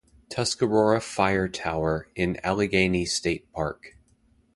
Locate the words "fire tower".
0.99-2.07